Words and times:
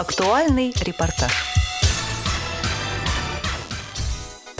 Актуальный 0.00 0.72
репортаж. 0.80 1.30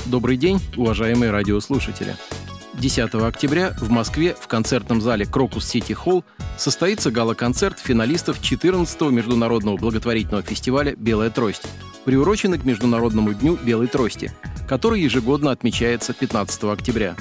Добрый 0.05 0.37
день, 0.37 0.61
уважаемые 0.77 1.31
радиослушатели. 1.31 2.15
10 2.75 3.15
октября 3.15 3.75
в 3.81 3.89
Москве 3.89 4.37
в 4.39 4.47
концертном 4.49 5.01
зале 5.01 5.25
«Крокус 5.25 5.67
Сити 5.67 5.95
Холл» 5.95 6.27
состоится 6.59 7.11
гала-концерт 7.11 7.79
финалистов 7.79 8.39
14-го 8.43 9.09
международного 9.09 9.79
благотворительного 9.79 10.43
фестиваля 10.43 10.95
«Белая 10.95 11.31
трость», 11.31 11.63
приуроченный 12.05 12.59
к 12.59 12.65
Международному 12.65 13.33
дню 13.33 13.57
белой 13.57 13.87
трости, 13.87 14.35
который 14.69 15.01
ежегодно 15.01 15.53
отмечается 15.53 16.13
15 16.13 16.65
октября. 16.65 17.17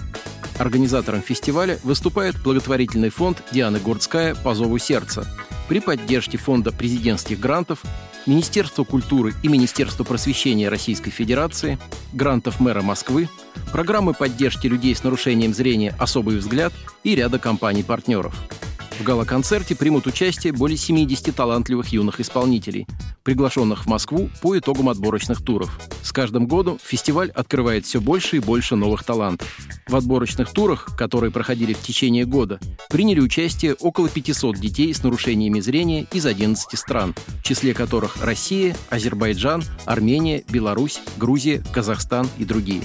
Организатором 0.58 1.22
фестиваля 1.22 1.80
выступает 1.86 2.36
благотворительный 2.44 3.12
фонд 3.12 3.42
Дианы 3.54 3.80
Гурцкая 3.80 4.36
«По 4.36 4.56
зову 4.56 4.78
сердца» 4.78 5.26
при 5.70 5.80
поддержке 5.80 6.38
Фонда 6.40 6.72
президентских 6.72 7.40
грантов, 7.40 7.84
Министерства 8.26 8.84
культуры 8.84 9.34
и 9.44 9.48
Министерства 9.48 10.04
просвещения 10.04 10.68
Российской 10.68 11.12
Федерации, 11.12 11.78
грантов 12.12 12.60
мэра 12.60 12.82
Москвы, 12.82 13.30
программы 13.72 14.14
поддержки 14.14 14.66
людей 14.66 14.96
с 14.96 15.04
нарушением 15.04 15.54
зрения 15.54 15.96
«Особый 16.00 16.38
взгляд» 16.38 16.74
и 17.04 17.16
ряда 17.16 17.38
компаний-партнеров– 17.40 18.36
в 19.00 19.04
гала-концерте 19.04 19.78
примут 19.78 20.08
участие 20.08 20.52
более 20.52 20.78
70 20.78 21.34
талантливых 21.34 21.88
юных 21.88 22.20
исполнителей, 22.20 22.86
приглашенных 23.30 23.86
в 23.86 23.88
Москву 23.88 24.28
по 24.42 24.58
итогам 24.58 24.90
отборочных 24.90 25.44
туров. 25.44 25.80
С 26.02 26.12
каждым 26.12 26.48
годом 26.48 26.80
фестиваль 26.84 27.30
открывает 27.30 27.86
все 27.86 28.02
больше 28.02 28.38
и 28.38 28.40
больше 28.40 28.76
новых 28.76 29.04
талантов. 29.04 29.56
В 29.88 29.96
отборочных 29.96 30.52
турах, 30.52 30.98
которые 30.98 31.30
проходили 31.30 31.74
в 31.74 31.80
течение 31.80 32.26
года, 32.26 32.60
приняли 32.90 33.20
участие 33.20 33.76
около 33.76 34.10
500 34.10 34.56
детей 34.56 34.92
с 34.92 35.04
нарушениями 35.04 35.60
зрения 35.60 36.08
из 36.12 36.26
11 36.26 36.76
стран, 36.76 37.14
в 37.28 37.44
числе 37.44 37.76
которых 37.76 38.18
Россия, 38.20 38.76
Азербайджан, 38.90 39.64
Армения, 39.86 40.44
Беларусь, 40.50 41.00
Грузия, 41.18 41.64
Казахстан 41.72 42.28
и 42.40 42.46
другие. 42.46 42.82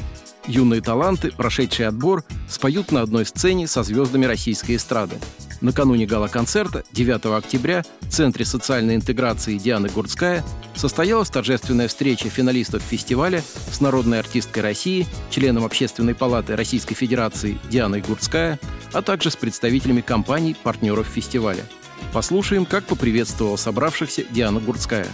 Юные 0.47 0.83
таланты, 0.83 1.33
прошедшие 1.34 1.89
отбор, 1.89 2.23
споют 2.48 2.92
на 2.92 3.00
одной 3.00 3.25
сцене 3.25 3.67
со 3.67 3.83
звездами 3.83 4.27
российской 4.27 4.77
эстрады. 4.77 5.17
Накануне 5.62 6.05
гала-концерта 6.05 6.84
9 6.92 7.25
октября 7.27 7.84
в 8.01 8.11
Центре 8.11 8.45
социальной 8.45 8.97
интеграции 8.97 9.56
Дианы 9.56 9.89
Гурцкая 9.89 10.45
состоялась 10.75 11.31
торжественная 11.31 11.89
встреча 11.89 12.28
финалистов 12.28 12.83
фестиваля 12.83 13.42
с 13.73 13.81
народной 13.81 14.19
артисткой 14.19 14.62
России, 14.62 15.06
членом 15.31 15.64
Общественной 15.64 16.14
палаты 16.14 16.56
Российской 16.56 16.95
Федерации 16.95 17.58
Дианой 17.70 18.03
Гурцкая, 18.03 18.61
а 18.92 19.01
также 19.01 19.31
с 19.31 19.36
представителями 19.36 20.03
компаний, 20.03 20.55
партнеров 20.62 21.06
фестиваля. 21.06 21.64
Послушаем, 22.12 22.67
как 22.67 22.84
поприветствовала 22.84 23.56
собравшихся 23.56 24.25
Диана 24.31 24.61
Гурцкая. 24.61 25.06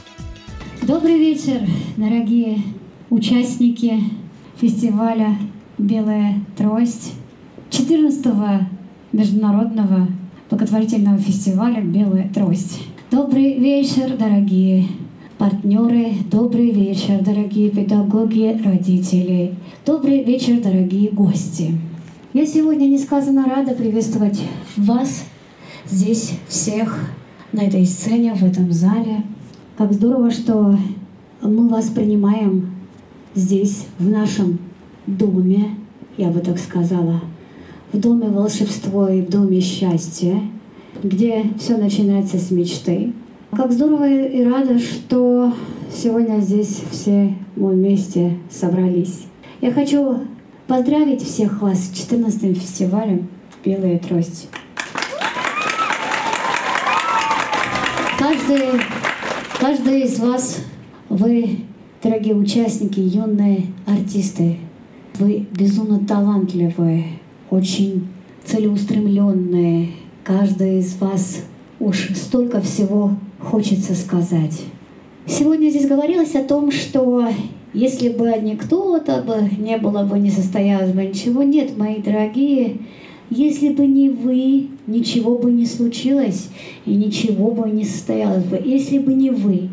Добрый 0.82 1.18
вечер, 1.18 1.60
дорогие 1.96 2.62
участники 3.10 4.00
фестиваля 4.60 5.38
«Белая 5.78 6.34
трость» 6.54 7.14
14 7.70 8.26
международного 9.10 10.08
благотворительного 10.50 11.16
фестиваля 11.16 11.80
«Белая 11.80 12.28
трость». 12.28 12.82
Добрый 13.10 13.58
вечер, 13.58 14.18
дорогие 14.18 14.84
партнеры, 15.38 16.12
добрый 16.30 16.72
вечер, 16.72 17.24
дорогие 17.24 17.70
педагоги, 17.70 18.60
родители, 18.62 19.54
добрый 19.86 20.24
вечер, 20.24 20.60
дорогие 20.60 21.10
гости. 21.10 21.78
Я 22.34 22.44
сегодня 22.44 22.84
несказанно 22.84 23.46
рада 23.46 23.72
приветствовать 23.72 24.42
вас 24.76 25.24
здесь 25.86 26.32
всех 26.48 26.98
на 27.52 27.60
этой 27.62 27.86
сцене, 27.86 28.34
в 28.34 28.44
этом 28.44 28.70
зале. 28.72 29.22
Как 29.78 29.94
здорово, 29.94 30.30
что 30.30 30.76
мы 31.40 31.68
вас 31.68 31.86
принимаем 31.86 32.79
здесь, 33.34 33.86
в 33.98 34.08
нашем 34.08 34.58
доме, 35.06 35.76
я 36.16 36.28
бы 36.28 36.40
так 36.40 36.58
сказала, 36.58 37.20
в 37.92 37.98
доме 37.98 38.28
волшебства 38.28 39.12
и 39.12 39.22
в 39.22 39.28
доме 39.28 39.60
счастья, 39.60 40.40
где 41.02 41.44
все 41.58 41.76
начинается 41.76 42.38
с 42.38 42.50
мечты. 42.50 43.12
Как 43.52 43.72
здорово 43.72 44.08
и 44.08 44.44
рада, 44.44 44.78
что 44.78 45.52
сегодня 45.92 46.40
здесь 46.40 46.82
все 46.90 47.34
мы 47.56 47.72
вместе 47.72 48.38
собрались. 48.50 49.26
Я 49.60 49.72
хочу 49.72 50.20
поздравить 50.66 51.22
всех 51.22 51.60
вас 51.62 51.78
с 51.78 51.92
14-м 51.92 52.54
фестивалем 52.54 53.28
«Белая 53.64 53.98
трость». 53.98 54.48
Каждый, 58.18 58.80
каждый 59.58 60.02
из 60.02 60.18
вас, 60.20 60.58
вы, 61.08 61.60
дорогие 62.02 62.34
участники, 62.34 62.98
юные 62.98 63.66
артисты, 63.86 64.56
вы 65.18 65.46
безумно 65.52 66.00
талантливые, 66.06 67.04
очень 67.50 68.08
целеустремленные. 68.44 69.90
Каждый 70.24 70.78
из 70.78 70.96
вас 70.96 71.42
уж 71.78 72.10
столько 72.14 72.60
всего 72.60 73.12
хочется 73.38 73.94
сказать. 73.94 74.62
Сегодня 75.26 75.68
здесь 75.68 75.86
говорилось 75.86 76.34
о 76.34 76.44
том, 76.44 76.72
что 76.72 77.28
если 77.72 78.08
бы 78.08 78.32
не 78.40 78.56
кто-то 78.56 79.22
бы, 79.22 79.48
не 79.58 79.76
было 79.76 80.04
бы, 80.04 80.18
не 80.18 80.30
состоялось 80.30 80.92
бы 80.92 81.04
ничего. 81.04 81.42
Нет, 81.42 81.76
мои 81.76 82.00
дорогие, 82.00 82.78
если 83.30 83.68
бы 83.68 83.86
не 83.86 84.10
вы, 84.10 84.68
ничего 84.88 85.38
бы 85.38 85.52
не 85.52 85.64
случилось 85.64 86.48
и 86.84 86.94
ничего 86.94 87.52
бы 87.52 87.70
не 87.70 87.84
состоялось 87.84 88.44
бы. 88.44 88.60
Если 88.62 88.98
бы 88.98 89.14
не 89.14 89.30
вы. 89.30 89.68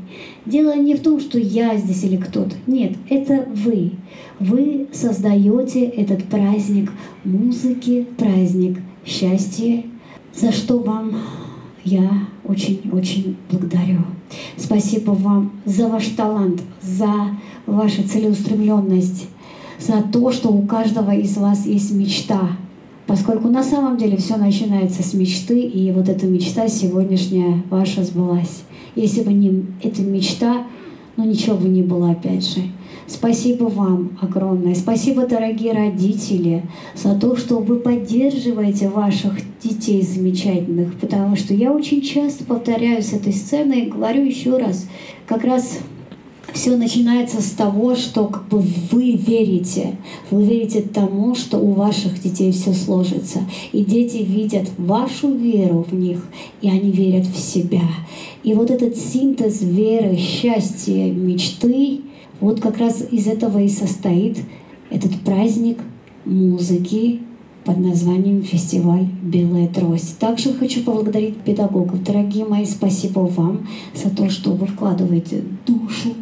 Дело 0.46 0.76
не 0.78 0.96
в 0.96 1.02
том, 1.02 1.20
что 1.20 1.40
я 1.40 1.76
здесь 1.76 2.04
или 2.04 2.18
кто-то. 2.18 2.56
Нет, 2.68 2.94
это 3.10 3.48
вы. 3.54 3.92
Вы 4.40 4.88
создаете 4.94 5.86
этот 5.86 6.24
праздник 6.26 6.92
музыки, 7.24 8.06
праздник 8.18 8.78
счастья, 9.06 9.84
за 10.36 10.52
что 10.52 10.78
вам 10.78 11.18
я 11.84 12.28
очень-очень 12.44 13.38
благодарю. 13.50 14.02
Спасибо 14.56 15.12
вам 15.12 15.52
за 15.66 15.88
ваш 15.88 16.06
талант, 16.10 16.62
за 16.82 17.12
вашу 17.66 18.04
целеустремленность, 18.04 19.28
за 19.80 20.04
то, 20.04 20.32
что 20.32 20.50
у 20.50 20.68
каждого 20.68 21.16
из 21.16 21.38
вас 21.38 21.66
есть 21.66 21.92
мечта, 21.92 22.50
Поскольку 23.08 23.48
на 23.48 23.64
самом 23.64 23.98
деле 23.98 24.18
все 24.18 24.36
начинается 24.36 25.02
с 25.02 25.14
мечты, 25.14 25.62
и 25.62 25.92
вот 25.92 26.10
эта 26.10 26.28
мечта 26.28 26.68
сегодняшняя 26.68 27.64
ваша 27.70 28.04
сбылась. 28.04 28.64
Если 28.96 29.24
бы 29.24 29.32
не 29.32 29.66
эта 29.82 30.02
мечта, 30.02 30.68
ну 31.16 31.24
ничего 31.24 31.56
бы 31.56 31.70
не 31.70 31.84
было 31.84 32.12
опять 32.12 32.46
же. 32.46 32.62
Спасибо 33.08 33.66
вам 33.66 34.18
огромное. 34.22 34.76
Спасибо, 34.76 35.26
дорогие 35.26 35.72
родители, 35.72 36.64
за 36.94 37.16
то, 37.16 37.38
что 37.38 37.60
вы 37.60 37.78
поддерживаете 37.78 38.90
ваших 38.90 39.36
детей 39.64 40.02
замечательных. 40.02 40.94
Потому 41.00 41.38
что 41.38 41.54
я 41.54 41.72
очень 41.72 42.02
часто 42.02 42.44
повторяю 42.44 43.02
с 43.02 43.14
этой 43.14 43.32
сцены 43.32 43.86
и 43.86 43.90
говорю 43.90 44.26
еще 44.26 44.58
раз, 44.58 44.90
как 45.26 45.46
раз 45.46 45.80
все 46.58 46.76
начинается 46.76 47.40
с 47.40 47.52
того, 47.52 47.96
что 47.96 48.26
как 48.26 48.48
бы 48.48 48.64
вы 48.92 49.12
верите. 49.12 49.96
Вы 50.32 50.44
верите 50.44 50.82
тому, 50.82 51.36
что 51.36 51.60
у 51.60 51.72
ваших 51.74 52.20
детей 52.20 52.52
все 52.52 52.74
сложится. 52.74 53.42
И 53.72 53.86
дети 53.86 54.18
видят 54.18 54.68
вашу 54.80 55.32
веру 55.32 55.86
в 55.88 55.94
них, 55.94 56.26
и 56.62 56.70
они 56.70 56.92
верят 56.92 57.28
в 57.28 57.38
себя. 57.38 57.84
И 58.44 58.56
вот 58.56 58.72
этот 58.72 58.98
синтез 58.98 59.62
веры, 59.62 60.18
счастья, 60.18 61.12
мечты, 61.12 62.02
вот 62.40 62.60
как 62.60 62.80
раз 62.80 63.06
из 63.12 63.28
этого 63.28 63.60
и 63.60 63.70
состоит 63.70 64.40
этот 64.90 65.14
праздник 65.22 65.78
музыки, 66.26 67.20
под 67.66 67.80
названием 67.80 68.44
«Фестиваль 68.44 69.08
Белая 69.22 69.68
трость». 69.68 70.18
Также 70.20 70.54
хочу 70.54 70.84
поблагодарить 70.84 71.36
педагогов. 71.36 72.02
Дорогие 72.02 72.46
мои, 72.46 72.64
спасибо 72.64 73.20
вам 73.20 73.68
за 73.94 74.10
то, 74.10 74.30
что 74.30 74.52
вы 74.52 74.68
вкладываете 74.68 75.44
душу 75.66 76.16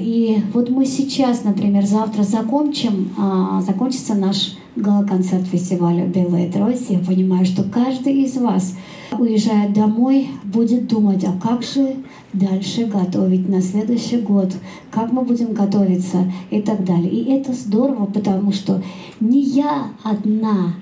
и 0.00 0.42
вот 0.54 0.70
мы 0.70 0.86
сейчас, 0.86 1.44
например, 1.44 1.84
завтра 1.84 2.22
закончим, 2.22 3.10
а, 3.18 3.60
закончится 3.60 4.14
наш 4.14 4.54
гала-концерт 4.74 5.44
фестиваля 5.46 6.06
«Белая 6.06 6.50
трость». 6.50 6.86
Я 6.88 6.98
понимаю, 7.00 7.44
что 7.44 7.64
каждый 7.64 8.22
из 8.22 8.36
вас, 8.38 8.74
уезжая 9.18 9.68
домой, 9.68 10.28
будет 10.44 10.88
думать, 10.88 11.24
а 11.24 11.38
как 11.38 11.62
же 11.62 11.96
дальше 12.32 12.86
готовить 12.86 13.50
на 13.50 13.60
следующий 13.60 14.18
год, 14.18 14.54
как 14.90 15.12
мы 15.12 15.22
будем 15.22 15.52
готовиться 15.52 16.32
и 16.50 16.62
так 16.62 16.84
далее. 16.84 17.10
И 17.10 17.30
это 17.30 17.52
здорово, 17.52 18.06
потому 18.06 18.52
что 18.52 18.82
не 19.20 19.42
я 19.42 19.88
одна 20.02 20.74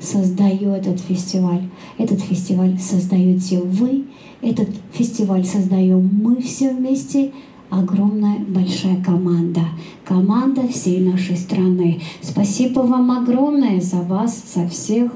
создаю 0.00 0.70
этот 0.70 0.98
фестиваль. 0.98 1.68
Этот 1.98 2.20
фестиваль 2.20 2.80
создаете 2.80 3.60
вы, 3.60 4.06
этот 4.42 4.70
фестиваль 4.92 5.44
создаем 5.44 6.10
мы 6.20 6.42
все 6.42 6.72
вместе– 6.72 7.30
огромная 7.78 8.38
большая 8.38 9.02
команда. 9.02 9.60
Команда 10.04 10.66
всей 10.68 11.00
нашей 11.00 11.36
страны. 11.36 12.00
Спасибо 12.22 12.80
вам 12.80 13.10
огромное 13.10 13.80
за 13.80 14.02
вас, 14.02 14.42
за 14.54 14.68
всех. 14.68 15.12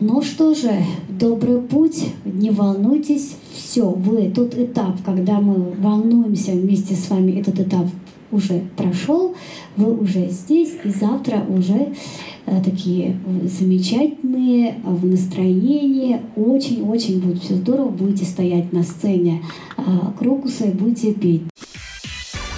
Ну 0.00 0.22
что 0.22 0.54
же, 0.54 0.72
добрый 1.08 1.60
путь, 1.60 2.06
не 2.24 2.50
волнуйтесь, 2.50 3.36
все, 3.54 3.88
вы 3.88 4.30
тот 4.30 4.58
этап, 4.58 5.00
когда 5.04 5.40
мы 5.40 5.74
волнуемся 5.78 6.52
вместе 6.52 6.96
с 6.96 7.08
вами, 7.08 7.38
этот 7.38 7.60
этап 7.60 7.86
уже 8.32 8.62
прошел, 8.76 9.34
вы 9.76 9.96
уже 9.96 10.28
здесь, 10.28 10.72
и 10.82 10.88
завтра 10.88 11.44
уже 11.48 11.92
э, 12.46 12.62
такие 12.64 13.16
замечательные, 13.44 14.76
в 14.82 15.06
настроении, 15.06 16.20
очень-очень 16.34 17.20
будет 17.20 17.42
все 17.42 17.54
здорово, 17.54 17.90
будете 17.90 18.24
стоять 18.24 18.72
на 18.72 18.82
сцене 18.82 19.42
э, 19.76 19.82
Крокуса 20.18 20.64
и 20.64 20.72
будете 20.72 21.12
петь. 21.12 21.42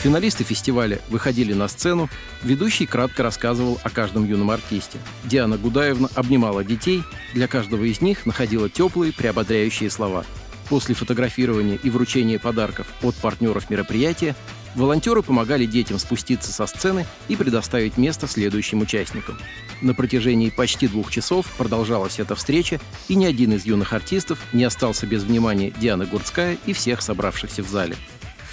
Финалисты 0.05 0.45
фестиваля 0.45 1.01
выходили 1.09 1.55
на 1.55 1.67
сцену, 1.67 2.11
ведущий 2.43 2.85
кратко 2.85 3.23
рассказывал 3.23 3.81
о 3.83 3.89
каждом 3.89 4.27
юном 4.27 4.51
артисте. 4.51 4.99
Диана 5.25 5.57
Гудаевна 5.57 6.11
обнимала 6.15 6.63
детей, 6.63 7.03
для 7.33 7.49
каждого 7.49 7.85
из 7.85 8.03
них 8.03 8.27
находила 8.27 8.69
теплые, 8.69 9.15
приободряющие 9.15 9.89
слова. 9.89 10.27
После 10.69 10.95
фотографирования 10.95 11.79
и 11.83 11.89
вручения 11.89 12.39
подарков 12.39 12.87
от 13.01 13.15
партнеров 13.15 13.71
мероприятия 13.71 14.37
волонтеры 14.75 15.23
помогали 15.23 15.65
детям 15.65 15.99
спуститься 15.99 16.53
со 16.53 16.67
сцены 16.67 17.07
и 17.29 17.37
предоставить 17.37 17.97
место 17.97 18.27
следующим 18.27 18.83
участникам. 18.83 19.39
На 19.81 19.95
протяжении 19.95 20.51
почти 20.51 20.87
двух 20.87 21.11
часов 21.11 21.47
продолжалась 21.57 22.21
эта 22.21 22.35
встреча, 22.35 22.79
и 23.09 23.15
ни 23.15 23.25
один 23.25 23.55
из 23.55 23.65
юных 23.65 23.95
артистов 23.95 24.39
не 24.53 24.65
остался 24.65 25.07
без 25.07 25.23
внимания 25.23 25.73
Дианы 25.81 26.05
Гурцкая 26.05 26.59
и 26.67 26.75
всех 26.75 27.01
собравшихся 27.01 27.63
в 27.63 27.69
зале. 27.69 27.97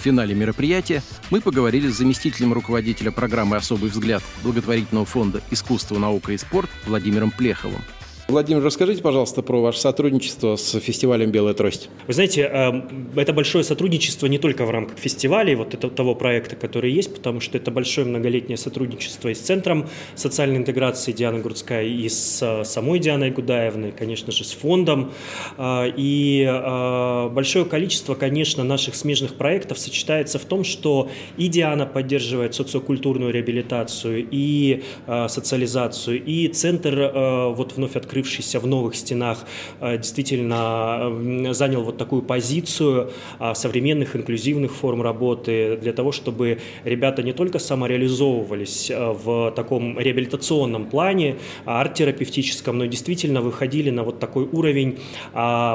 В 0.01 0.03
финале 0.03 0.33
мероприятия 0.33 1.03
мы 1.30 1.42
поговорили 1.42 1.88
с 1.88 1.98
заместителем 1.98 2.53
руководителя 2.53 3.12
программы 3.12 3.57
«Особый 3.57 3.92
взгляд» 3.92 4.24
благотворительного 4.42 5.06
фонда 5.06 5.44
«Искусство, 5.51 6.00
наука 6.00 6.31
и 6.31 6.39
спорт» 6.39 6.71
Владимиром 6.88 7.30
Плеховым– 7.30 7.83
Владимир, 8.31 8.63
расскажите, 8.63 9.01
пожалуйста, 9.01 9.42
про 9.42 9.62
ваше 9.62 9.81
сотрудничество 9.81 10.56
с 10.56 10.80
фестивалем 10.80 11.31
«Белая 11.31 11.54
трость». 11.54 11.89
Вы 12.07 12.13
знаете, 12.13 12.44
эм, 12.44 13.10
это 13.18 13.33
большое 13.33 13.66
сотрудничество 13.66 14.25
не 14.28 14.38
только 14.38 14.66
в 14.66 14.69
рамках 14.69 14.98
фестиваля, 14.98 15.57
вот 15.57 15.74
это, 15.74 15.89
того 15.89 16.16
проекта, 16.16 16.56
который 16.56 16.94
есть, 16.94 17.13
потому 17.13 17.42
что 17.42 17.57
это 17.57 17.72
большое 17.72 18.07
многолетнее 18.07 18.56
сотрудничество 18.56 19.28
и 19.28 19.33
с 19.33 19.39
Центром 19.39 19.89
социальной 20.16 20.56
интеграции 20.56 21.12
Дианы 21.12 21.42
Грудская, 21.42 21.83
и 21.83 22.07
с 22.07 22.42
э, 22.42 22.63
самой 22.63 23.00
Дианой 23.00 23.31
Гудаевной, 23.31 23.92
конечно 23.92 24.31
же, 24.31 24.45
с 24.45 24.54
фондом. 24.54 25.12
Э, 25.57 25.92
и 25.94 26.48
э, 26.50 27.30
большое 27.33 27.66
количество, 27.66 28.16
конечно, 28.16 28.63
наших 28.63 28.95
смежных 28.95 29.36
проектов 29.36 29.78
сочетается 29.78 30.39
в 30.39 30.45
том, 30.45 30.63
что 30.63 31.10
и 31.36 31.50
Диана 31.50 31.86
поддерживает 31.86 32.56
социокультурную 32.56 33.33
реабилитацию, 33.33 34.25
и 34.31 34.83
социализацию, 35.28 36.24
и 36.24 36.48
Центр 36.48 37.12
вот 37.56 37.74
вновь 37.75 37.95
открыл 37.95 38.20
открывшийся 38.21 38.59
в 38.59 38.68
новых 38.68 38.95
стенах, 38.95 39.45
э, 39.79 39.97
действительно 39.97 41.53
занял 41.53 41.83
вот 41.83 41.97
такую 41.97 42.21
позицию 42.21 43.12
а, 43.39 43.56
современных 43.56 44.15
инклюзивных 44.15 44.71
форм 44.71 45.01
работы 45.01 45.77
для 45.81 45.94
того, 45.94 46.12
чтобы 46.12 46.59
ребята 46.83 47.23
не 47.23 47.33
только 47.33 47.59
самореализовывались 47.59 48.91
э, 48.91 49.12
в 49.12 49.51
таком 49.56 50.00
реабилитационном 50.00 50.85
плане, 50.85 51.35
арт-терапевтическом, 51.65 52.77
но 52.77 52.85
действительно 52.85 53.41
выходили 53.41 53.89
на 53.89 54.03
вот 54.03 54.19
такой 54.19 54.47
уровень 54.51 54.97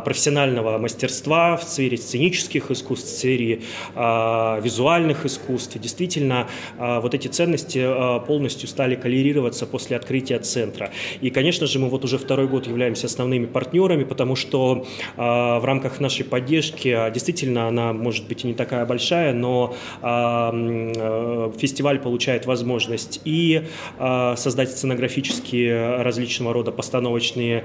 профессионального 0.05 0.79
мастерства 0.79 1.57
в 1.57 1.65
сфере 1.65 1.97
сценических 1.97 2.71
искусств, 2.71 3.09
в 3.09 3.17
сфере 3.17 3.61
визуальных 3.95 5.27
искусств. 5.27 5.79
Действительно, 5.79 6.47
вот 6.79 7.15
эти 7.15 7.29
ценности 7.29 7.87
полностью 8.27 8.69
стали 8.69 8.95
коллерироваться 8.95 9.67
после 9.67 9.97
открытия 9.97 10.39
центра. 10.39 10.91
И, 11.21 11.31
конечно 11.31 11.67
же, 11.67 11.79
мы 11.79 11.89
вот 11.89 12.05
уже 12.05 12.19
второй 12.19 12.36
второй 12.37 12.51
год 12.51 12.67
являемся 12.67 13.07
основными 13.07 13.47
партнерами, 13.47 14.05
потому 14.05 14.37
что 14.37 14.85
э, 15.17 15.21
в 15.23 15.65
рамках 15.65 16.01
нашей 16.01 16.27
поддержки, 16.27 16.89
а, 16.89 17.11
действительно, 17.11 17.67
она 17.67 17.95
может 17.95 18.29
быть 18.29 18.45
и 18.45 18.49
не 18.49 18.53
такая 18.53 18.85
большая, 18.85 19.33
но 19.33 19.75
э, 20.03 21.53
фестиваль 21.57 21.99
получает 21.99 22.45
возможность 22.45 23.23
и 23.25 23.63
создать 23.99 24.71
сценографические 24.71 26.03
различного 26.03 26.53
рода 26.53 26.73
постановочные 26.73 27.65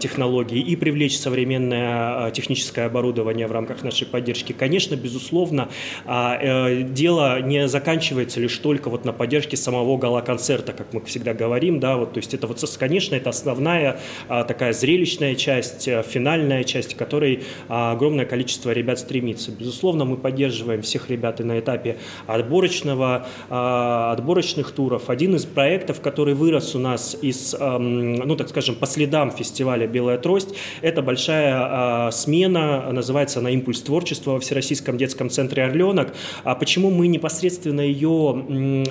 технологии, 0.00 0.60
и 0.60 0.76
привлечь 0.76 1.18
современное 1.18 2.30
техническое 2.32 2.86
оборудование 2.86 3.46
в 3.46 3.52
рамках 3.52 3.82
нашей 3.82 4.06
поддержки. 4.06 4.52
Конечно, 4.52 4.96
безусловно, 4.96 5.68
э, 6.06 6.82
дело 6.82 7.40
не 7.40 7.68
заканчивается 7.68 8.40
лишь 8.40 8.56
только 8.58 8.90
вот 8.90 9.04
на 9.04 9.12
поддержке 9.12 9.56
самого 9.56 9.96
гала-концерта, 9.96 10.72
как 10.72 10.92
мы 10.92 11.00
всегда 11.02 11.32
говорим, 11.32 11.80
да, 11.80 11.96
вот, 11.96 12.12
то 12.12 12.18
есть 12.18 12.34
это 12.34 12.46
вот, 12.46 12.60
конечно, 12.78 13.14
это 13.14 13.30
основная 13.30 13.59
основная 13.60 13.98
а, 14.28 14.44
такая 14.44 14.72
зрелищная 14.72 15.34
часть, 15.34 15.86
э, 15.86 16.02
финальная 16.02 16.64
часть, 16.64 16.94
к 16.94 16.98
которой 16.98 17.42
а, 17.68 17.92
огромное 17.92 18.24
количество 18.24 18.70
ребят 18.70 18.98
стремится. 18.98 19.52
Безусловно, 19.52 20.04
мы 20.04 20.16
поддерживаем 20.16 20.80
всех 20.80 21.10
ребят 21.10 21.40
и 21.40 21.44
на 21.44 21.58
этапе 21.58 21.98
отборочного, 22.26 23.26
а, 23.50 24.12
отборочных 24.12 24.70
туров. 24.72 25.10
Один 25.10 25.36
из 25.36 25.44
проектов, 25.44 26.00
который 26.00 26.34
вырос 26.34 26.74
у 26.74 26.78
нас 26.78 27.16
из, 27.20 27.54
ну 27.58 28.36
так 28.36 28.48
скажем, 28.48 28.74
по 28.76 28.86
следам 28.86 29.30
фестиваля 29.30 29.86
«Белая 29.86 30.18
трость», 30.18 30.54
это 30.80 31.02
большая 31.02 32.10
смена, 32.10 32.92
называется 32.92 33.40
она 33.40 33.50
«Импульс 33.50 33.82
творчества» 33.82 34.32
во 34.32 34.40
Всероссийском 34.40 34.96
детском 34.96 35.28
центре 35.28 35.64
«Орленок». 35.64 36.14
А 36.44 36.54
почему 36.54 36.90
мы 36.90 37.08
непосредственно 37.08 37.80
ее 37.80 38.32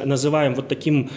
называем 0.05 0.53
вот 0.53 0.67
таким 0.67 1.09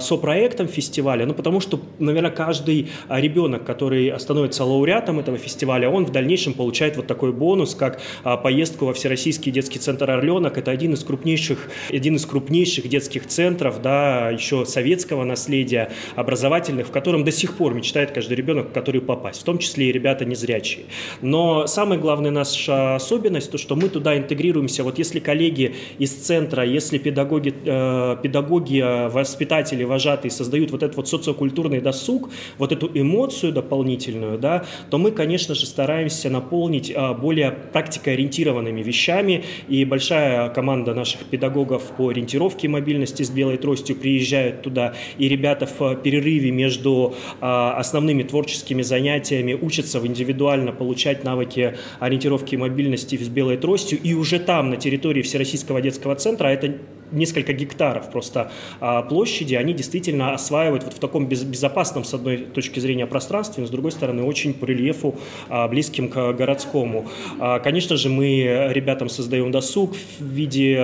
сопроектом 0.00 0.68
фестиваля? 0.68 1.26
Ну, 1.26 1.34
потому 1.34 1.60
что, 1.60 1.80
наверное, 1.98 2.30
каждый 2.30 2.88
а 2.88 2.97
ребенок, 3.08 3.64
который 3.64 4.18
становится 4.18 4.64
лауреатом 4.64 5.20
этого 5.20 5.38
фестиваля, 5.38 5.88
он 5.88 6.06
в 6.06 6.12
дальнейшем 6.12 6.54
получает 6.54 6.96
вот 6.96 7.06
такой 7.06 7.32
бонус, 7.32 7.74
как 7.74 8.00
а, 8.24 8.36
поездку 8.36 8.86
во 8.86 8.92
Всероссийский 8.92 9.52
детский 9.52 9.78
центр 9.78 10.10
«Орленок». 10.10 10.58
Это 10.58 10.70
один 10.70 10.94
из 10.94 11.04
крупнейших, 11.04 11.70
один 11.90 12.16
из 12.16 12.26
крупнейших 12.26 12.88
детских 12.88 13.26
центров, 13.26 13.80
да, 13.82 14.30
еще 14.30 14.66
советского 14.66 15.24
наследия, 15.24 15.90
образовательных, 16.16 16.88
в 16.88 16.90
котором 16.90 17.24
до 17.24 17.32
сих 17.32 17.56
пор 17.56 17.74
мечтает 17.74 18.10
каждый 18.10 18.34
ребенок, 18.34 18.72
который 18.72 19.00
попасть, 19.00 19.42
в 19.42 19.44
том 19.44 19.58
числе 19.58 19.88
и 19.88 19.92
ребята 19.92 20.24
незрячие. 20.24 20.86
Но 21.22 21.66
самая 21.66 21.98
главная 21.98 22.30
наша 22.30 22.96
особенность, 22.96 23.50
то, 23.50 23.58
что 23.58 23.76
мы 23.76 23.88
туда 23.88 24.16
интегрируемся, 24.16 24.82
вот 24.84 24.98
если 24.98 25.20
коллеги 25.20 25.74
из 25.98 26.12
центра, 26.12 26.64
если 26.64 26.98
педагоги, 26.98 27.54
э, 27.64 28.16
педагоги 28.22 28.80
э, 28.80 29.08
воспитатели, 29.08 29.84
вожатые 29.84 30.30
создают 30.30 30.70
вот 30.70 30.82
этот 30.82 30.96
вот 30.96 31.08
социокультурный 31.08 31.80
досуг, 31.80 32.30
вот 32.58 32.72
эту 32.72 32.87
эмоцию 32.94 33.52
дополнительную, 33.52 34.38
да, 34.38 34.64
то 34.90 34.98
мы, 34.98 35.10
конечно 35.10 35.54
же, 35.54 35.66
стараемся 35.66 36.30
наполнить 36.30 36.92
а, 36.94 37.14
более 37.14 37.50
практикоориентированными 37.50 38.82
вещами. 38.82 39.44
И 39.68 39.84
большая 39.84 40.48
команда 40.50 40.94
наших 40.94 41.24
педагогов 41.24 41.82
по 41.96 42.08
ориентировке 42.08 42.68
мобильности 42.68 43.22
с 43.22 43.30
белой 43.30 43.56
тростью 43.56 43.96
приезжают 43.96 44.62
туда. 44.62 44.94
И 45.18 45.28
ребята 45.28 45.66
в 45.66 45.96
перерыве 45.96 46.50
между 46.50 47.14
а, 47.40 47.74
основными 47.76 48.22
творческими 48.22 48.82
занятиями 48.82 49.54
учатся 49.54 50.00
в 50.00 50.06
индивидуально 50.06 50.72
получать 50.72 51.24
навыки 51.24 51.76
ориентировки 52.00 52.56
мобильности 52.56 53.16
с 53.16 53.28
белой 53.28 53.56
тростью. 53.56 53.98
И 54.02 54.14
уже 54.14 54.38
там, 54.38 54.70
на 54.70 54.76
территории 54.76 55.22
Всероссийского 55.22 55.80
детского 55.80 56.14
центра, 56.14 56.48
это 56.48 56.74
несколько 57.12 57.52
гектаров 57.52 58.10
просто 58.10 58.50
а, 58.80 59.02
площади, 59.02 59.54
они 59.54 59.72
действительно 59.72 60.32
осваивают 60.32 60.84
вот 60.84 60.94
в 60.94 60.98
таком 60.98 61.26
безопасном, 61.26 62.04
с 62.04 62.14
одной 62.14 62.38
точки 62.38 62.80
зрения, 62.80 63.06
пространстве, 63.06 63.62
но 63.62 63.66
с 63.66 63.70
другой 63.70 63.92
стороны, 63.92 64.22
очень 64.22 64.54
по 64.54 64.64
рельефу 64.64 65.16
а, 65.48 65.68
близким 65.68 66.08
к 66.08 66.32
городскому. 66.32 67.08
А, 67.38 67.58
конечно 67.58 67.96
же, 67.96 68.08
мы 68.08 68.68
ребятам 68.70 69.08
создаем 69.08 69.50
досуг 69.50 69.94
в 70.18 70.24
виде 70.24 70.76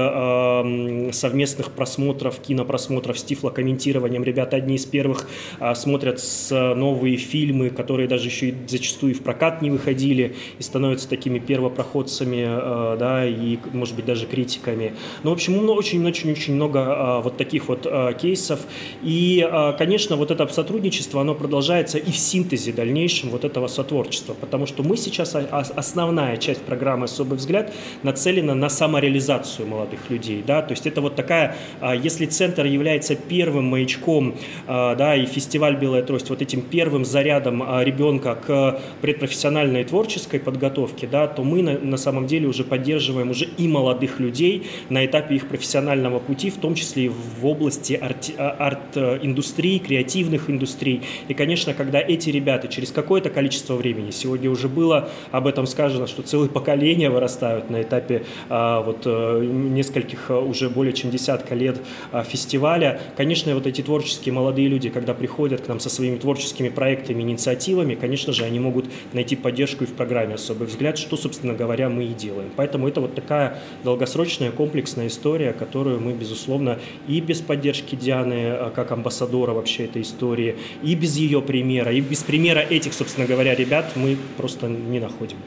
совместных 1.13 1.71
просмотров, 1.73 2.41
кинопросмотров 2.41 3.19
с 3.19 3.23
тифлокомментированием. 3.25 4.25
Ребята 4.25 4.57
одни 4.57 4.77
из 4.77 4.87
первых 4.87 5.29
смотрят 5.75 6.21
новые 6.51 7.17
фильмы, 7.17 7.71
которые 7.71 8.09
даже 8.09 8.29
еще 8.29 8.49
и 8.49 8.55
зачастую 8.67 9.13
и 9.13 9.15
в 9.15 9.23
прокат 9.23 9.63
не 9.63 9.71
выходили, 9.71 10.35
и 10.59 10.63
становятся 10.63 11.09
такими 11.09 11.39
первопроходцами, 11.39 12.97
да, 12.97 13.27
и, 13.27 13.59
может 13.73 13.97
быть, 13.97 14.05
даже 14.05 14.27
критиками. 14.27 14.95
Ну, 15.23 15.31
в 15.31 15.33
общем, 15.35 15.69
очень 15.71 16.01
очень-очень 16.15 16.55
много 16.55 16.81
а, 16.87 17.21
вот 17.21 17.37
таких 17.37 17.69
вот 17.69 17.87
а, 17.87 18.13
кейсов. 18.13 18.61
И, 19.03 19.47
а, 19.51 19.73
конечно, 19.73 20.17
вот 20.17 20.31
это 20.31 20.47
сотрудничество, 20.47 21.21
оно 21.21 21.35
продолжается 21.35 21.99
и 21.99 22.13
в 22.13 22.17
синтезе 22.17 22.73
дальнейшем 22.73 23.31
вот 23.31 23.45
этого 23.45 23.67
сотворчества, 23.67 24.35
потому 24.35 24.67
что 24.67 24.83
мы 24.85 24.97
сейчас, 24.97 25.35
основная 25.35 26.37
часть 26.37 26.63
программы 26.63 27.05
«Особый 27.05 27.39
взгляд» 27.39 27.73
нацелена 28.03 28.55
на 28.55 28.69
самореализацию 28.69 29.67
молодых 29.67 30.11
людей, 30.11 30.45
да, 30.47 30.63
то 30.63 30.73
есть 30.73 30.87
это 30.87 31.01
вот 31.01 31.17
такая, 31.17 31.57
если 32.03 32.27
центр 32.27 32.67
является 32.67 33.17
первым 33.17 33.65
маячком, 33.65 34.35
да, 34.67 35.17
и 35.17 35.27
фестиваль 35.27 35.77
«Белая 35.77 36.03
трость» 36.03 36.31
вот 36.31 36.43
этим 36.43 36.61
первым 36.61 37.05
зарядом 37.05 37.63
ребенка 37.83 38.39
к 38.47 38.81
предпрофессиональной 39.01 39.85
творческой 39.85 40.41
подготовке, 40.41 41.07
да, 41.07 41.27
то 41.27 41.43
мы 41.43 41.63
на, 41.63 41.97
самом 41.97 42.27
деле 42.27 42.47
уже 42.47 42.65
поддерживаем 42.65 43.31
уже 43.31 43.47
и 43.47 43.67
молодых 43.67 44.21
людей 44.21 44.67
на 44.91 45.05
этапе 45.05 45.37
их 45.37 45.49
профессионального 45.49 46.04
профессионального 46.05 46.19
пути, 46.19 46.51
в 46.51 46.59
том 46.59 46.75
числе 46.75 47.07
и 47.07 47.09
в 47.09 47.47
области 47.47 47.95
арт-индустрии, 48.39 49.79
креативных 49.79 50.51
индустрий. 50.51 51.03
И, 51.29 51.35
конечно, 51.35 51.75
когда 51.75 52.01
эти 52.01 52.31
ребята 52.31 52.69
через 52.69 52.91
какое-то 52.91 53.31
количество 53.31 53.75
времени, 53.75 54.11
сегодня 54.11 54.51
уже 54.51 54.69
было 54.69 55.09
об 55.31 55.47
этом 55.47 55.67
сказано, 55.67 56.07
что 56.07 56.23
целые 56.23 56.51
поколения 56.51 57.11
вырастают 57.11 57.71
на 57.71 57.83
этапе 57.83 58.25
вот 58.49 59.07
нескольких, 59.07 60.31
уже 60.31 60.69
более 60.69 60.93
чем 60.93 61.11
десятка 61.11 61.55
лет 61.55 61.81
фестиваля, 62.29 63.01
конечно, 63.17 63.55
вот 63.55 63.67
эти 63.67 63.83
творческие 63.83 64.33
молодые 64.33 64.69
люди, 64.69 64.91
когда 64.91 65.15
приходят 65.15 65.63
к 65.63 65.69
нам 65.69 65.81
со 65.81 65.89
своими 65.89 66.17
творческими 66.17 66.69
проектами, 66.69 67.23
инициативами, 67.23 67.95
конечно 67.95 68.33
же, 68.33 68.45
они 68.45 68.61
могут 68.61 68.87
найти 69.13 69.37
поддержку 69.37 69.85
и 69.85 69.87
в 69.87 69.93
программе 69.93 70.35
«Особый 70.35 70.67
взгляд», 70.67 70.99
что, 70.99 71.17
собственно 71.17 71.55
говоря, 71.55 71.89
мы 71.89 72.05
и 72.05 72.15
делаем. 72.15 72.51
Поэтому 72.57 72.89
это 72.89 73.01
вот 73.01 73.15
такая 73.15 73.59
долгосрочная 73.83 74.51
комплексная 74.51 75.07
история, 75.07 75.53
которую 75.53 75.94
мы, 75.99 76.13
безусловно, 76.13 76.79
и 77.09 77.21
без 77.21 77.41
поддержки 77.41 77.95
Дианы 77.95 78.49
а, 78.49 78.73
как 78.75 78.93
амбассадора 78.93 79.53
вообще 79.53 79.85
этой 79.85 80.03
истории, 80.03 80.57
и 80.83 80.95
без 80.95 81.17
ее 81.17 81.43
примера, 81.43 81.93
и 81.93 82.01
без 82.01 82.23
примера 82.23 82.61
этих, 82.61 82.95
собственно 82.95 83.27
говоря, 83.27 83.55
ребят 83.55 83.93
мы 83.97 84.17
просто 84.37 84.69
не 84.69 85.01
находим. 85.01 85.39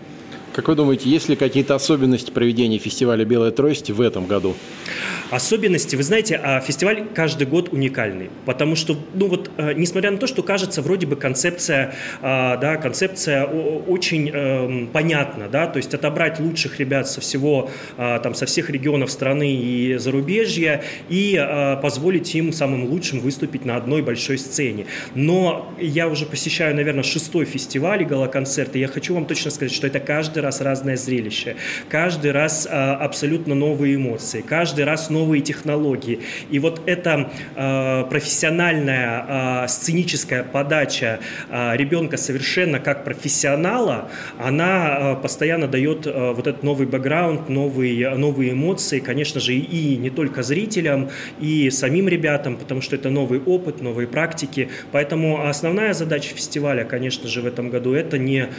Как 0.57 0.69
вы 0.69 0.73
думаете, 0.73 1.07
есть 1.07 1.29
ли 1.29 1.35
какие-то 1.35 1.75
особенности 1.75 2.31
проведения 2.31 2.79
фестиваля 2.79 3.23
«Белая 3.23 3.51
трость» 3.51 3.91
в 3.91 4.01
этом 4.01 4.25
году? 4.25 4.55
Особенности, 5.29 5.95
вы 5.95 6.01
знаете, 6.01 6.39
а 6.41 6.61
фестиваль 6.61 7.03
каждый 7.13 7.45
год 7.45 7.69
уникальный, 7.71 8.31
потому 8.45 8.75
что, 8.75 8.97
ну 9.13 9.27
вот, 9.27 9.51
э, 9.57 9.73
несмотря 9.73 10.09
на 10.09 10.17
то, 10.17 10.25
что 10.25 10.41
кажется, 10.41 10.81
вроде 10.81 11.05
бы 11.05 11.15
концепция, 11.15 11.93
а, 12.21 12.57
да, 12.57 12.77
концепция 12.77 13.45
очень 13.45 14.29
эм, 14.29 14.87
понятна, 14.87 15.47
да, 15.47 15.67
то 15.67 15.77
есть 15.77 15.93
отобрать 15.93 16.39
лучших 16.39 16.79
ребят 16.79 17.07
со 17.07 17.21
всего, 17.21 17.69
а, 17.97 18.17
там, 18.19 18.33
со 18.33 18.47
всех 18.47 18.71
регионов 18.71 19.11
страны 19.11 19.53
и 19.53 19.97
зарубежья 19.97 20.81
и 21.09 21.35
а, 21.37 21.75
позволить 21.75 22.33
им 22.33 22.51
самым 22.51 22.85
лучшим 22.85 23.19
выступить 23.19 23.63
на 23.63 23.75
одной 23.75 24.01
большой 24.01 24.39
сцене. 24.39 24.87
Но 25.13 25.71
я 25.79 26.07
уже 26.07 26.25
посещаю, 26.25 26.73
наверное, 26.73 27.03
шестой 27.03 27.45
фестиваль 27.45 28.01
и 28.01 28.05
гала-концерт, 28.05 28.75
и 28.75 28.79
я 28.79 28.87
хочу 28.87 29.13
вам 29.13 29.27
точно 29.27 29.51
сказать, 29.51 29.73
что 29.73 29.85
это 29.85 29.99
каждый 29.99 30.46
разное 30.61 30.95
зрелище, 30.97 31.55
каждый 31.89 32.31
раз 32.31 32.67
а, 32.69 32.95
абсолютно 32.95 33.55
новые 33.55 33.95
эмоции, 33.95 34.41
каждый 34.41 34.85
раз 34.85 35.09
новые 35.09 35.41
технологии. 35.41 36.19
И 36.49 36.59
вот 36.59 36.81
эта 36.85 37.31
а, 37.55 38.03
профессиональная 38.05 39.25
а, 39.27 39.67
сценическая 39.67 40.43
подача 40.43 41.19
ребенка 41.49 42.17
совершенно 42.17 42.79
как 42.79 43.03
профессионала, 43.03 44.09
она 44.39 45.17
постоянно 45.21 45.67
дает 45.67 46.05
вот 46.05 46.47
этот 46.47 46.63
новый 46.63 46.87
бэкграунд, 46.87 47.49
новые, 47.49 48.15
новые 48.15 48.53
эмоции, 48.53 48.99
конечно 48.99 49.39
же, 49.39 49.53
и, 49.53 49.97
не 49.97 50.09
только 50.09 50.43
зрителям, 50.43 51.09
и 51.39 51.69
самим 51.69 52.07
ребятам, 52.07 52.55
потому 52.57 52.81
что 52.81 52.95
это 52.95 53.09
новый 53.09 53.39
опыт, 53.39 53.81
новые 53.81 54.07
практики. 54.07 54.69
Поэтому 54.91 55.47
основная 55.47 55.93
задача 55.93 56.33
фестиваля, 56.35 56.83
конечно 56.83 57.27
же, 57.27 57.41
в 57.41 57.45
этом 57.45 57.69
году 57.69 57.93
это 57.93 58.17
не 58.17 58.49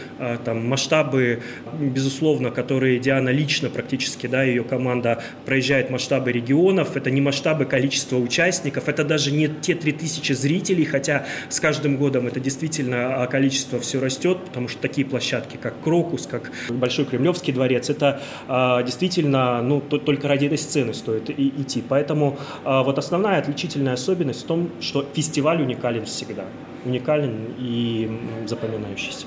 там, 0.45 0.66
масштабы 0.66 1.40
безусловно, 1.78 2.50
которые 2.50 2.99
Диана 2.99 3.30
лично 3.30 3.70
практически, 3.70 4.26
да, 4.26 4.42
ее 4.42 4.64
команда 4.64 5.23
проезжает 5.47 5.90
масштабы 5.90 6.32
регионов, 6.32 6.97
это 6.97 7.11
не 7.11 7.20
масштабы 7.20 7.64
количества 7.64 8.16
участников, 8.16 8.88
это 8.88 9.04
даже 9.04 9.30
не 9.30 9.49
те 9.49 9.75
3000 9.75 10.32
зрителей, 10.32 10.85
хотя 10.85 11.26
с 11.49 11.61
каждым 11.61 11.97
годом 11.97 12.26
это 12.26 12.40
действительно 12.40 13.23
а, 13.23 13.26
количество 13.26 13.80
все 13.80 14.00
растет, 14.00 14.38
потому 14.44 14.68
что 14.68 14.80
такие 14.80 15.06
площадки, 15.06 15.56
как 15.56 15.75
Крокус, 15.82 16.26
как 16.26 16.50
Большой 16.68 17.04
Кремлевский 17.04 17.52
дворец, 17.52 17.90
это 17.90 18.20
а, 18.47 18.82
действительно, 18.82 19.62
ну, 19.62 19.80
только 19.80 20.28
ради 20.28 20.47
этой 20.47 20.58
сцены 20.58 20.94
стоит 20.94 21.30
и, 21.30 21.49
идти. 21.49 21.82
Поэтому 21.88 22.38
а, 22.64 22.82
вот 22.82 22.99
основная 22.99 23.38
отличительная 23.38 23.94
особенность 23.94 24.42
в 24.42 24.47
том, 24.47 24.70
что 24.80 25.06
фестиваль 25.14 25.62
уникален 25.62 26.04
всегда. 26.04 26.44
Уникален 26.85 27.54
и 27.58 28.11
запоминающийся. 28.47 29.26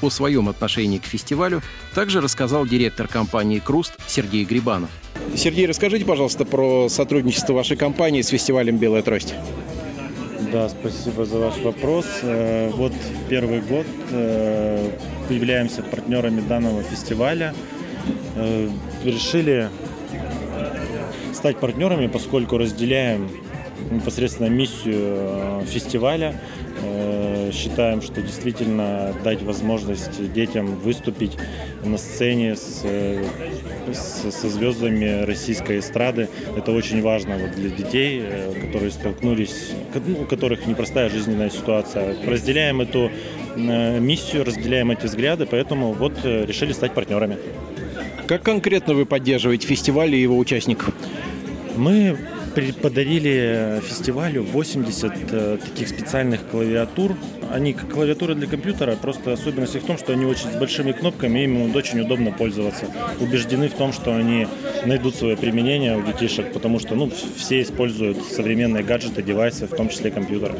О 0.00 0.10
своем 0.10 0.48
отношении 0.48 0.98
к 0.98 1.04
фестивалю 1.04 1.62
также 1.94 2.20
рассказал 2.20 2.66
директор 2.66 3.08
компании 3.08 3.58
«Круст» 3.58 3.94
Сергей 4.06 4.44
Грибанов. 4.44 4.90
Сергей, 5.36 5.66
расскажите, 5.66 6.04
пожалуйста, 6.04 6.44
про 6.44 6.88
сотрудничество 6.88 7.52
вашей 7.52 7.76
компании 7.76 8.22
с 8.22 8.28
фестивалем 8.28 8.78
«Белая 8.78 9.02
трость». 9.02 9.34
Да, 10.52 10.68
спасибо 10.68 11.26
за 11.26 11.38
ваш 11.38 11.58
вопрос. 11.58 12.06
Э, 12.22 12.70
вот 12.70 12.92
первый 13.28 13.60
год 13.60 13.86
э, 14.12 14.90
являемся 15.28 15.82
партнерами 15.82 16.40
данного 16.40 16.82
фестиваля. 16.82 17.54
Э, 18.34 18.68
решили 19.04 19.68
стать 21.34 21.58
партнерами, 21.58 22.06
поскольку 22.06 22.56
разделяем 22.56 23.28
непосредственно 23.90 24.48
миссию 24.48 25.66
фестиваля 25.66 26.40
считаем, 27.52 28.02
что 28.02 28.22
действительно 28.22 29.14
дать 29.24 29.42
возможность 29.42 30.32
детям 30.32 30.76
выступить 30.76 31.36
на 31.84 31.98
сцене 31.98 32.56
с, 32.56 32.84
с, 33.92 34.30
со 34.30 34.48
звездами 34.48 35.24
российской 35.24 35.78
эстрады. 35.78 36.28
Это 36.56 36.72
очень 36.72 37.02
важно 37.02 37.36
вот 37.38 37.52
для 37.52 37.70
детей, 37.70 38.22
э, 38.22 38.54
которые 38.60 38.90
столкнулись, 38.90 39.72
ну, 40.06 40.22
у 40.22 40.24
которых 40.24 40.66
непростая 40.66 41.08
жизненная 41.08 41.50
ситуация. 41.50 42.16
Разделяем 42.26 42.80
эту 42.80 43.10
э, 43.56 44.00
миссию, 44.00 44.44
разделяем 44.44 44.90
эти 44.90 45.06
взгляды, 45.06 45.46
поэтому 45.46 45.92
вот 45.92 46.14
э, 46.24 46.44
решили 46.46 46.72
стать 46.72 46.92
партнерами. 46.92 47.38
Как 48.26 48.42
конкретно 48.42 48.94
вы 48.94 49.06
поддерживаете 49.06 49.66
фестиваль 49.66 50.14
и 50.14 50.20
его 50.20 50.36
участников? 50.36 50.92
Мы 51.76 52.18
подарили 52.80 53.80
фестивалю 53.82 54.42
80 54.42 55.12
э, 55.30 55.58
таких 55.64 55.88
специальных 55.88 56.46
клавиатур. 56.48 57.16
Они 57.50 57.72
как 57.72 57.90
клавиатура 57.90 58.34
для 58.34 58.46
компьютера, 58.46 58.96
просто 58.96 59.32
особенность 59.32 59.74
их 59.76 59.82
в 59.82 59.86
том, 59.86 59.98
что 59.98 60.12
они 60.12 60.24
очень 60.24 60.50
с 60.50 60.56
большими 60.56 60.92
кнопками, 60.92 61.40
им 61.40 61.74
очень 61.74 62.00
удобно 62.00 62.32
пользоваться. 62.32 62.86
Убеждены 63.20 63.68
в 63.68 63.74
том, 63.74 63.92
что 63.92 64.14
они 64.14 64.46
найдут 64.84 65.14
свое 65.16 65.36
применение 65.36 65.96
у 65.96 66.02
детишек, 66.02 66.52
потому 66.52 66.78
что 66.78 66.94
ну, 66.94 67.10
все 67.36 67.62
используют 67.62 68.18
современные 68.22 68.82
гаджеты, 68.82 69.22
девайсы, 69.22 69.66
в 69.66 69.74
том 69.74 69.88
числе 69.88 70.10
компьютеры. 70.10 70.54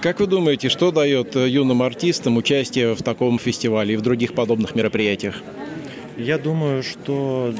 Как 0.00 0.20
вы 0.20 0.26
думаете, 0.28 0.68
что 0.68 0.92
дает 0.92 1.34
э, 1.34 1.48
юным 1.48 1.82
артистам 1.82 2.36
участие 2.36 2.94
в 2.94 3.02
таком 3.02 3.38
фестивале 3.38 3.94
и 3.94 3.96
в 3.96 4.02
других 4.02 4.32
подобных 4.32 4.76
мероприятиях? 4.76 5.42
Я 6.18 6.36
думаю, 6.36 6.82
что 6.82 7.54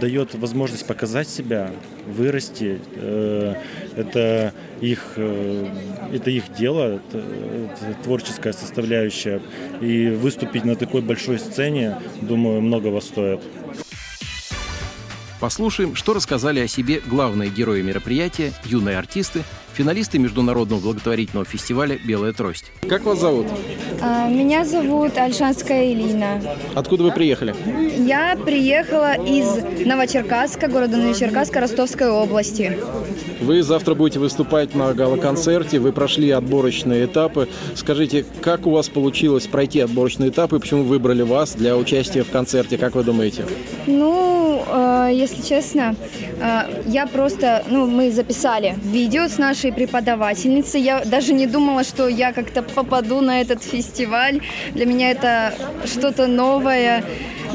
дает 0.00 0.36
возможность 0.36 0.86
показать 0.86 1.28
себя, 1.28 1.72
вырасти. 2.06 2.80
Э, 2.94 3.54
это 3.96 4.52
их, 4.80 5.14
э, 5.16 5.66
это 6.12 6.30
их 6.30 6.44
дело, 6.56 7.00
творческая 8.04 8.52
составляющая. 8.52 9.42
И 9.80 10.10
выступить 10.10 10.64
на 10.64 10.76
такой 10.76 11.02
большой 11.02 11.40
сцене, 11.40 11.98
думаю, 12.22 12.60
многого 12.60 13.00
стоит. 13.00 13.40
Послушаем, 15.40 15.94
что 15.94 16.14
рассказали 16.14 16.60
о 16.60 16.68
себе 16.68 17.00
главные 17.04 17.50
герои 17.50 17.82
мероприятия, 17.82 18.52
юные 18.64 18.96
артисты, 18.98 19.42
финалисты 19.74 20.18
Международного 20.18 20.80
благотворительного 20.80 21.44
фестиваля 21.44 21.98
«Белая 22.04 22.32
трость». 22.32 22.70
Как 22.88 23.02
вас 23.02 23.18
зовут? 23.18 23.46
А, 24.00 24.28
меня 24.28 24.64
зовут 24.64 25.16
Альшанская 25.18 25.92
Элина. 25.92 26.40
Откуда 26.74 27.04
вы 27.04 27.12
приехали? 27.12 27.54
Я 27.98 28.36
приехала 28.36 29.14
из 29.14 29.84
Новочеркасска, 29.84 30.68
города 30.68 30.96
Новочеркасска, 30.96 31.60
Ростовской 31.60 32.08
области. 32.08 32.78
Вы 33.40 33.62
завтра 33.62 33.94
будете 33.94 34.18
выступать 34.18 34.74
на 34.74 34.92
гала-концерте, 34.94 35.78
вы 35.78 35.92
прошли 35.92 36.30
отборочные 36.30 37.06
этапы. 37.06 37.48
Скажите, 37.74 38.24
как 38.40 38.66
у 38.66 38.70
вас 38.70 38.88
получилось 38.88 39.46
пройти 39.46 39.80
отборочные 39.80 40.30
этапы, 40.30 40.58
почему 40.58 40.84
выбрали 40.84 41.22
вас 41.22 41.54
для 41.54 41.76
участия 41.76 42.22
в 42.22 42.30
концерте, 42.30 42.78
как 42.78 42.94
вы 42.94 43.04
думаете? 43.04 43.44
Ну, 43.86 44.64
э, 44.66 45.10
если 45.12 45.42
честно, 45.42 45.94
э, 46.40 46.82
я 46.86 47.06
просто, 47.06 47.64
ну, 47.68 47.86
мы 47.86 48.10
записали 48.10 48.76
видео 48.84 49.28
с 49.28 49.38
нашей 49.38 49.72
преподавательницей. 49.72 50.80
Я 50.80 51.04
даже 51.04 51.32
не 51.32 51.46
думала, 51.46 51.84
что 51.84 52.08
я 52.08 52.32
как-то 52.32 52.62
попаду 52.62 53.20
на 53.20 53.40
этот 53.40 53.62
фестиваль. 53.62 54.40
Для 54.74 54.86
меня 54.86 55.10
это 55.10 55.54
что-то 55.84 56.26
новое. 56.26 57.04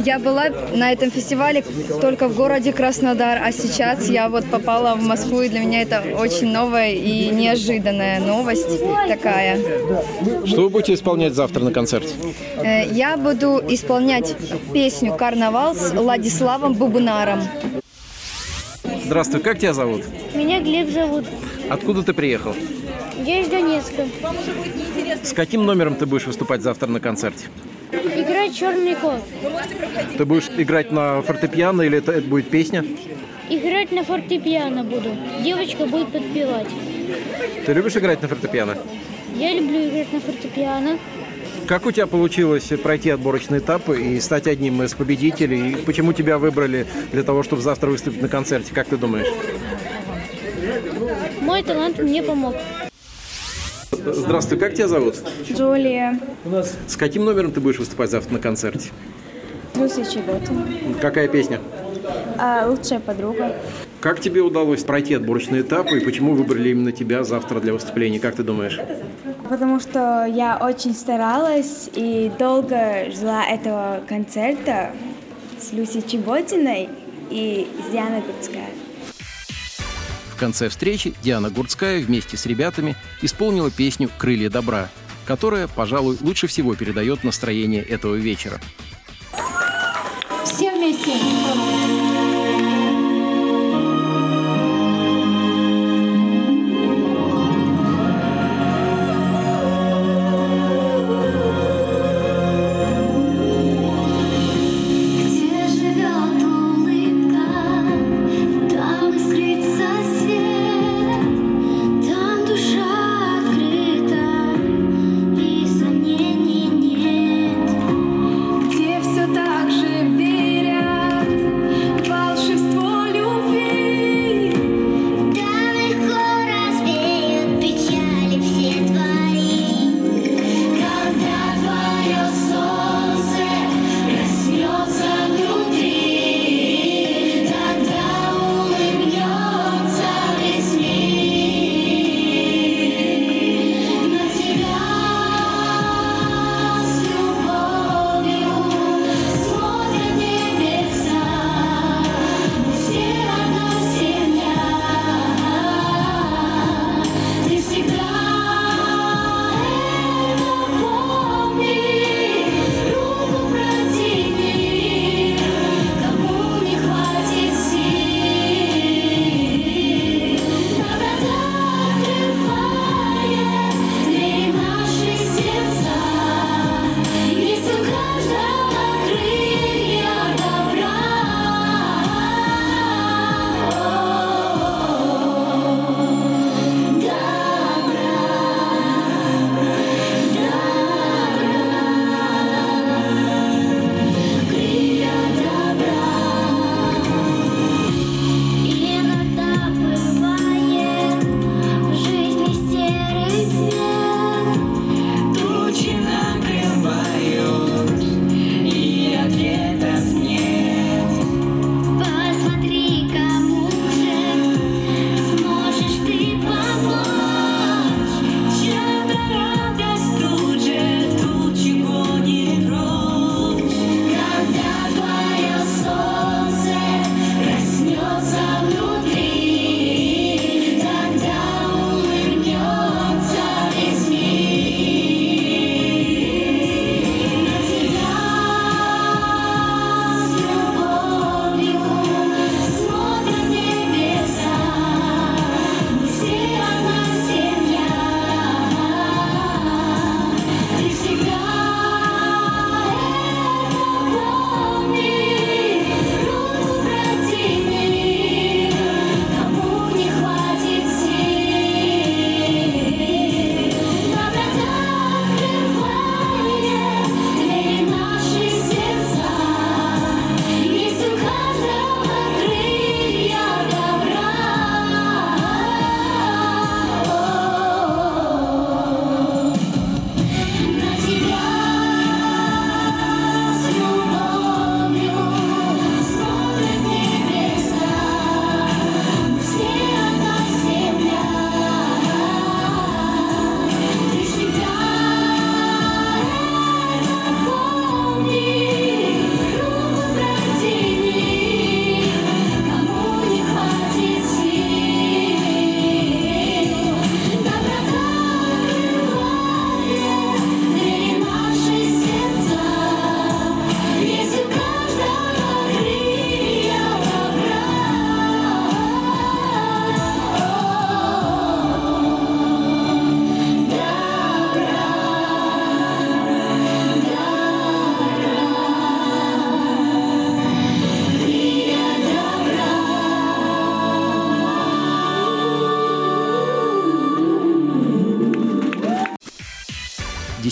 Я 0.06 0.18
была 0.20 0.46
на 0.74 0.92
этом 0.92 1.12
фестивале 1.12 1.64
только 2.02 2.28
в 2.28 2.36
городе 2.36 2.72
Краснодар, 2.72 3.40
а 3.44 3.52
сейчас 3.52 4.08
я 4.10 4.30
вот 4.30 4.46
попала 4.46 4.96
в 4.96 5.04
Москву, 5.04 5.42
и 5.42 5.50
для 5.50 5.60
меня 5.60 5.82
это 5.82 6.02
очень 6.18 6.52
новая 6.52 6.92
и 6.94 7.30
неожиданная 7.30 8.20
новость 8.20 8.80
такая. 9.08 9.60
Что 10.46 10.62
вы 10.64 10.70
будете 10.70 10.94
исполнять 10.94 11.34
завтра 11.34 11.64
на 11.64 11.72
концерте? 11.72 12.14
Э, 12.58 12.88
я 12.92 13.18
буду 13.18 13.62
исполнять 13.68 14.36
песню 14.74 15.16
«Карнавал» 15.16 15.76
с 15.76 15.92
Владиславом 15.92 16.74
Бубнаром. 16.74 17.42
Здравствуй, 19.06 19.42
как 19.42 19.60
тебя 19.60 19.74
зовут? 19.74 20.04
Меня 20.34 20.62
Глеб 20.62 20.90
зовут. 20.90 21.26
Откуда 21.70 22.04
ты 22.04 22.14
приехал? 22.14 22.56
Я 23.26 23.42
из 23.42 23.50
Донецка. 23.50 24.06
С 25.24 25.34
каким 25.34 25.66
номером 25.66 25.96
ты 25.96 26.06
будешь 26.06 26.26
выступать 26.26 26.62
завтра 26.62 26.88
на 26.88 27.00
концерте? 27.00 27.48
Играть 27.92 28.56
черный 28.56 28.96
кот. 28.96 29.22
Ты 30.18 30.26
будешь 30.26 30.50
играть 30.56 30.92
на 30.92 31.22
фортепиано 31.22 31.82
или 31.82 31.98
это, 31.98 32.12
это 32.12 32.28
будет 32.28 32.50
песня? 32.50 32.86
Играть 33.50 33.92
на 33.92 34.04
фортепиано 34.04 34.84
буду. 34.84 35.16
Девочка 35.44 35.86
будет 35.86 36.10
подпевать. 36.10 36.68
Ты 37.66 37.74
любишь 37.74 37.98
играть 37.98 38.22
на 38.22 38.28
фортепиано? 38.28 38.78
Я 39.36 39.54
люблю 39.54 39.90
играть 39.90 40.14
на 40.14 40.20
фортепиано. 40.20 41.00
Как 41.68 41.86
у 41.86 41.92
тебя 41.92 42.08
получилось 42.08 42.72
пройти 42.82 43.10
отборочный 43.10 43.60
этап 43.60 43.90
и 43.90 44.20
стать 44.20 44.48
одним 44.48 44.82
из 44.84 44.94
победителей? 44.94 45.72
И 45.72 45.76
почему 45.76 46.14
тебя 46.14 46.38
выбрали 46.38 46.86
для 47.12 47.24
того, 47.24 47.44
чтобы 47.44 47.62
завтра 47.62 47.90
выступить 47.90 48.22
на 48.22 48.28
концерте? 48.28 48.74
Как 48.74 48.88
ты 48.88 48.98
думаешь? 48.98 49.28
Мой 51.42 51.64
талант 51.64 52.00
мне 52.00 52.22
помог. 52.22 52.56
Здравствуй, 53.92 54.58
как 54.60 54.74
тебя 54.74 54.88
зовут? 54.88 55.16
Джулия, 55.52 56.20
С 56.88 56.96
каким 56.96 57.26
номером 57.26 57.52
ты 57.52 57.60
будешь 57.60 57.80
выступать 57.80 58.12
завтра 58.12 58.34
на 58.34 58.40
концерте? 58.40 58.90
Люся 59.76 60.04
Чеботин, 60.06 60.96
Какая 61.02 61.28
песня? 61.28 61.60
а, 62.38 62.68
лучшая 62.68 63.00
подруга. 63.00 63.56
Как 64.00 64.20
тебе 64.20 64.42
удалось 64.42 64.84
пройти 64.84 65.14
отборочный 65.14 65.62
этап 65.62 65.92
и 65.92 66.00
почему 66.00 66.34
выбрали 66.34 66.70
именно 66.70 66.92
тебя 66.92 67.24
завтра 67.24 67.60
для 67.60 67.74
выступления? 67.74 68.20
Как 68.20 68.36
ты 68.36 68.44
думаешь? 68.44 68.80
Потому 69.50 69.80
что 69.80 70.26
я 70.26 70.58
очень 70.62 70.94
старалась 70.94 71.90
и 71.94 72.32
долго 72.40 73.10
ждала 73.12 73.46
этого 73.46 74.02
концерта 74.08 74.92
с 75.60 75.74
Люсей 75.74 76.02
Чеботиной 76.02 76.90
и 77.30 77.68
с 77.88 77.92
Дианой. 77.92 78.24
Конце 80.40 80.70
встречи 80.70 81.14
Диана 81.22 81.50
Гурцкая 81.50 82.00
вместе 82.00 82.38
с 82.38 82.46
ребятами 82.46 82.96
исполнила 83.22 83.70
песню 83.70 84.10
«Крылья 84.18 84.50
добра», 84.50 84.90
которая, 85.26 85.68
пожалуй, 85.68 86.18
лучше 86.22 86.48
всего 86.48 86.76
передает 86.76 87.26
настроение 87.26 87.84
этого 87.84 88.16
вечера. 88.16 88.62
Все 90.46 90.72
вместе. 90.72 91.89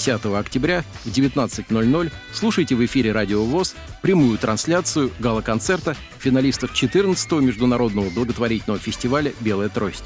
10 0.08 0.26
октября 0.38 0.86
в 1.04 1.10
19.00 1.10 2.12
слушайте 2.32 2.76
в 2.76 2.86
эфире 2.86 3.12
«Радио 3.12 3.44
ВОЗ» 3.44 3.76
прямую 4.02 4.38
трансляцию 4.38 5.12
гала-концерта 5.20 5.98
финалистов 6.18 6.72
14-го 6.72 7.42
международного 7.42 8.10
благотворительного 8.12 8.80
фестиваля 8.80 9.34
«Белая 9.42 9.68
трость». 9.68 10.06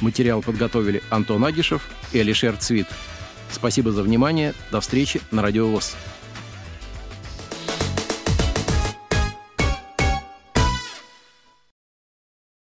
Материал 0.00 0.42
подготовили 0.42 1.04
Антон 1.08 1.44
Агишев 1.44 1.88
и 2.12 2.18
Алишер 2.18 2.56
Цвит. 2.56 2.88
Спасибо 3.52 3.92
за 3.92 4.02
внимание. 4.02 4.54
До 4.72 4.80
встречи 4.80 5.20
на 5.30 5.40
«Радио 5.40 5.68
ВОЗ». 5.68 5.94